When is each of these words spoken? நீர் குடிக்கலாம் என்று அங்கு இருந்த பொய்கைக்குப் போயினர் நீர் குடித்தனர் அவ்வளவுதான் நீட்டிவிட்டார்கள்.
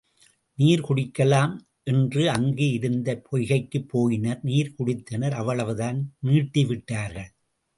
நீர் 0.57 0.83
குடிக்கலாம் 0.87 1.53
என்று 1.83 2.29
அங்கு 2.29 2.71
இருந்த 2.71 3.21
பொய்கைக்குப் 3.31 3.87
போயினர் 3.93 4.41
நீர் 4.41 4.75
குடித்தனர் 4.79 5.31
அவ்வளவுதான் 5.31 5.99
நீட்டிவிட்டார்கள். 6.23 7.31